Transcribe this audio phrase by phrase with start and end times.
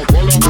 [0.00, 0.49] no polo.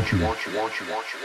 [0.00, 1.19] want you, want you, want you, want you,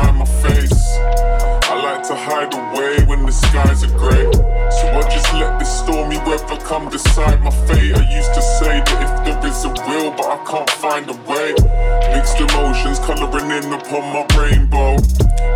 [0.00, 0.96] inside my face.
[0.98, 4.30] I like to hide away when the skies are grey.
[4.70, 7.94] So I just let this stormy weather come decide my fate.
[7.94, 11.16] I used to say that if there is a will, but I can't find a
[11.28, 11.54] way.
[12.14, 14.96] Mixed emotions colouring in upon my rainbow.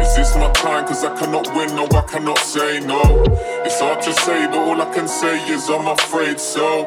[0.01, 0.87] Is this my time?
[0.87, 3.25] Cause I cannot win, no, I cannot say no.
[3.65, 6.85] It's hard to say, but all I can say is I'm afraid so.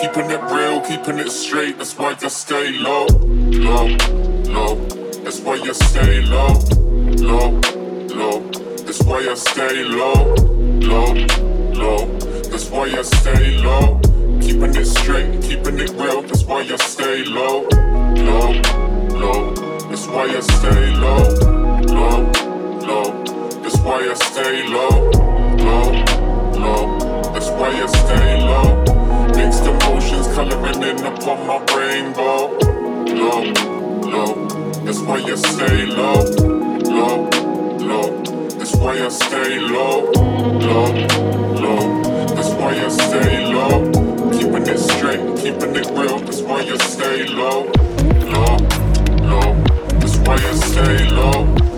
[0.00, 3.86] Keeping it real, keeping it straight, that's why I stay low, low,
[4.52, 5.02] low.
[5.24, 6.81] That's why you stay low
[7.22, 7.60] low,
[8.08, 8.40] low.
[8.84, 10.34] That's why I stay low,
[10.90, 11.14] low,
[11.72, 12.18] low.
[12.50, 14.00] That's why I stay low.
[14.40, 16.22] Keeping it straight, keeping it real.
[16.22, 17.66] That's why I stay low,
[18.28, 18.52] low,
[19.22, 19.54] low.
[19.88, 21.22] That's why I stay low,
[21.98, 22.32] low,
[22.88, 23.24] low.
[23.62, 25.10] That's why I stay low,
[25.66, 25.88] low,
[26.58, 27.32] low.
[27.32, 28.82] That's why I stay low.
[29.36, 32.58] Mixed emotions coloring in upon my rainbow.
[33.14, 33.42] Low,
[34.10, 34.48] low.
[34.84, 36.51] That's why I stay low
[38.82, 40.92] why I stay low, low,
[41.62, 42.02] low.
[42.34, 43.78] That's why I stay low.
[44.32, 46.18] Keeping it straight, keeping it real.
[46.18, 47.70] That's why I stay low,
[48.34, 48.56] low,
[49.30, 49.54] low.
[50.00, 51.71] That's why I stay low.